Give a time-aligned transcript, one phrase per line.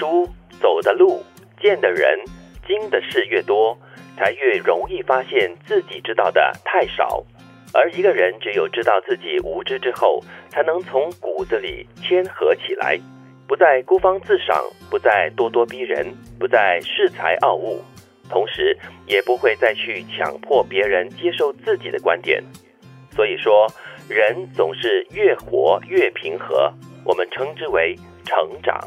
[0.00, 0.26] 书、
[0.62, 1.22] 走的路、
[1.60, 2.18] 见的人、
[2.66, 3.76] 经的事越多，
[4.16, 7.22] 才越容易发现自己知道的太少。
[7.74, 12.98] 而一个人只有知道自己无知之后，才能从骨子里谦和起来，
[13.46, 16.06] 不再孤芳自赏，不再咄咄逼人，
[16.38, 17.84] 不再恃才傲物，
[18.30, 18.74] 同时
[19.06, 22.42] 也不会再去强迫别人接受自己的观点。
[23.14, 23.70] 所以说，
[24.08, 26.72] 人总是越活越平和，
[27.04, 27.94] 我们称之为
[28.24, 28.80] 成长。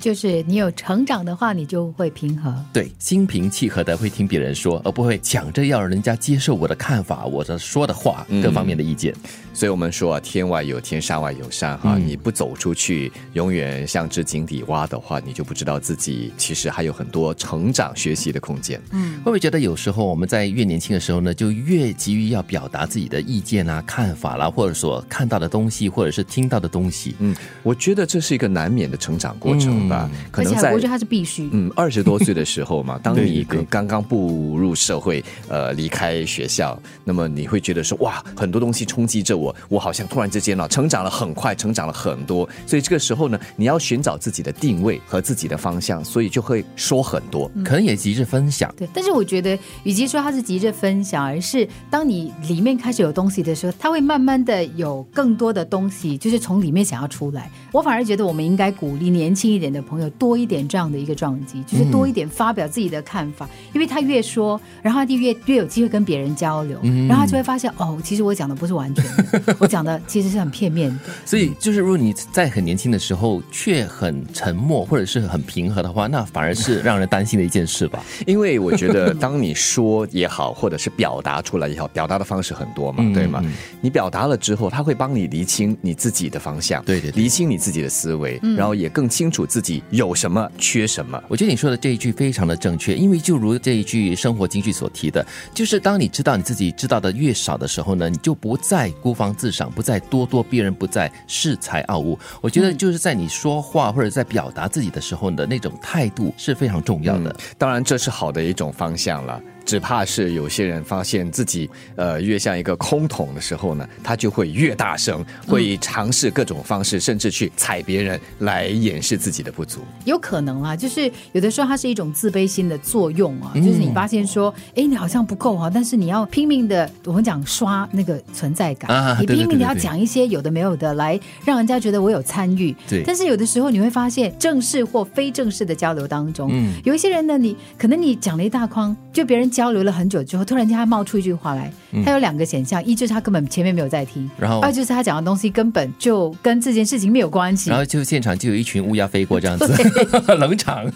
[0.00, 2.52] 就是你有成长的话，你就会平和。
[2.72, 9.14] 对，心平气和的会听别人说，而不会抢着要人家接受我的看法、我的说的话、各方面的意见。
[9.52, 11.98] 所以我们说啊，天外有天，山外有山哈。
[11.98, 18.80] 你不走出去，永远像只井底蛙的话，你就不知道自己其实还有很多成长、学习的空间。
[18.92, 27.14] 嗯，会不会觉得有时候我们在越年轻的时候呢，就越急于要表达自己的意见啊、看法啦，或者所看到的东西，或者是听到的东西？
[27.18, 30.08] 嗯，我觉得这是一个难免的成长过程吧。
[30.30, 31.50] 可能在我觉得他是必须。
[31.52, 39.54] 嗯，二十多岁的时候嘛， 当你刚刚步入社会，呃，离开学校，那么你会觉得说，哇，很多东西冲击着我。
[39.68, 48.72] 我好像突然之间呢，成长了很快，成长了很多，所以这个时候呢，你要寻找自己的定位和自己的方向，所以就会说很多，可能也急着分享。
[48.76, 57.50] 对，但是我觉得，与其说他是急着分享，而是当你里面开始有东西的时候，他会慢慢的有更多的东西，就是从里面想要出来。
[57.72, 66.78] 我反而觉得，我们应该鼓励年轻一点的朋友多一点这样的一个撞击，就是多一点发表自己的看法，因为他越说，然后他就越越有机会跟别人交流，
[67.08, 69.04] 然后他就会发现，哦，其实我讲的不是完全。
[69.58, 78.02] 我讲的其实是很片面的，所以就是如果你在很年轻的时候却很沉默或者是很平和的话，那反而是让人担心的一件事吧。
[78.26, 83.42] 因为我觉得，当你说也好，或者是表达出来也好，表达的方式很多嘛，对吗？
[83.80, 91.22] 你表达了之后，他会帮你厘清你自己的方向，对对，厘清你自己的思维，然后也更清楚自己有什么缺什么。
[91.28, 95.24] 我觉得你说的这一句非常的正确，因为就如这一句生活金句所提的，
[95.54, 99.60] 就是当你知道你自己知道的越少的时候呢，你就不再孤芳自赏。
[99.70, 102.18] 不再咄咄逼人，不再恃才傲物。
[102.40, 107.34] 我觉得就是在你说话或者在表达自己的时候的那种态度是非常重要的。
[107.56, 109.40] 当然，这是好的一种方向了。
[109.64, 119.80] 只怕是有些人发现自己呃越像一个空桶的时候呢，他就会越大声，会尝试各种方式，甚至去踩别人来掩饰自己的不足。
[120.04, 132.74] 有可能啊，就是有的时候它是一种自卑心的作用啊，就是你发现说，哎，你好像不够啊，但是你要拼命的，我们讲刷那个存在感，你拼命的要讲一些有的没有的来让人家觉得我有参与。
[132.88, 133.02] 对。
[133.06, 139.60] 但是有的时候你会发现，正式或非正式的交流当中，嗯有一些人呢，你可能你讲了一大筐，就别人讲。
[139.60, 141.70] 交流了很久之后，突然间他冒出一句话来，
[142.02, 149.70] 他有两个选项：一就是他根本前面没有在听，然后二就是他讲的东西根本就跟这件事情没有关系，然后就现场就有一群乌鸦飞过这样子，
[150.38, 150.90] 冷场。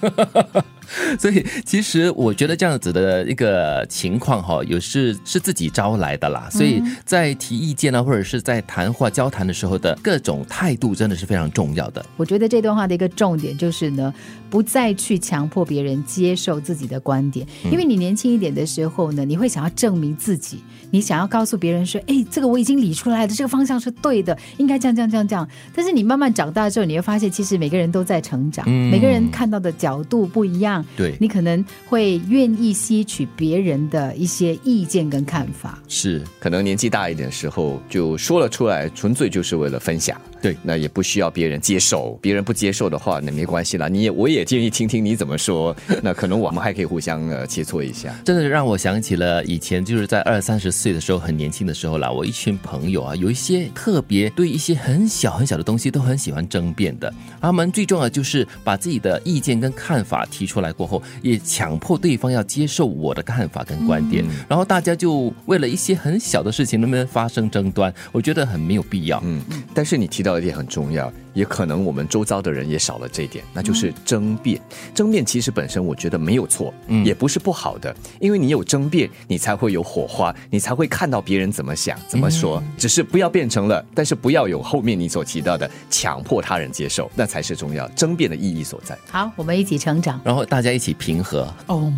[1.18, 6.48] 所以其实我觉得这样子的一个情况哈，有是是自己招来的啦。
[6.50, 12.04] 所以在提意见呢，或者是在谈话交谈的时候的各种态度，真的是非常重要的。
[12.16, 14.12] 我觉得这段话的一个重点就是呢，
[14.48, 20.58] 不再去强迫别人接受自己的观点，因为你年轻一点的时候呢，你会想要证明自己，
[20.90, 25.48] 你想要告诉别人说，哎，这个我已经理出来的，这个方向是对的，应该这样这样这样这样。
[25.74, 30.73] 但是你慢慢长大之后，你会发现，其实每个人都在成长，每个人看到的角度不一样。
[30.96, 31.14] 对。
[31.20, 36.22] 你可能会愿意吸取别人的一些意见跟看法，是。
[36.40, 40.18] 可能年纪大一点时候就说了出来，纯粹就是为了分享。
[40.40, 43.88] 对，那也不需要别人接受，别人不接受的话，那没关系啦。
[43.88, 48.14] 你也我也建议听听你怎么说， 那可能我们还可以互相呃切磋一下。
[48.24, 57.10] 真的让我想起了以前就是在二三十岁的时候，很年轻的时候啦，我一群朋友啊，有一些特别对一些很小很小的东西都很喜欢争辩的，
[57.40, 69.22] 他们最重要的就是把自己的意见跟看法提出来过后，也强迫对方要接受我的看法跟观点，然后大家就为了一些很小的事情能不能发生争端，我觉得很没有必要。
[69.24, 69.42] 嗯，
[69.72, 70.34] 但是你提到。
[70.34, 74.60] 一点很重要，也可能我们周遭的人也少了这一点，那就是争辩。
[74.92, 82.60] 争辩其实本身我觉得没有错，嗯，也不是不好的，因为你有争辩，你才会有火花，你才会看到别人怎么想、怎么说。
[82.76, 87.86] 只是不要变成了，但是不要有后面你所提到的强迫他人接受，那才是重要。
[87.90, 88.98] 争辩的意义所在。
[89.08, 91.52] 好，我们一起成长，然后大家一起平和。
[91.66, 91.92] 哦，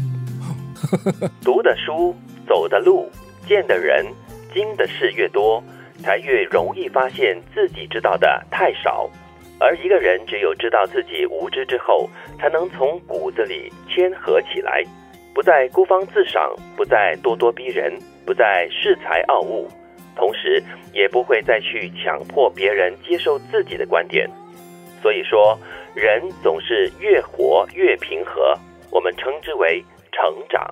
[1.44, 2.16] 读的书、
[2.48, 3.06] 走的路、
[3.46, 4.06] 见的人、
[4.54, 5.62] 经的事越多。
[6.02, 9.08] 才越容易发现自己知道的太少，
[9.58, 12.08] 而一个人只有知道自己无知之后，
[12.38, 14.84] 才能从骨子里谦和起来，
[15.34, 17.90] 不再孤芳自赏，不再咄咄逼人，
[18.26, 19.66] 不再恃才傲物，
[20.14, 20.62] 同时
[20.92, 24.28] 也不会再去强迫别人接受自己的观点。
[25.00, 25.58] 所以说，
[25.96, 28.54] 人总是越活越平和，
[28.90, 29.82] 我们称之为
[30.12, 30.62] 成长。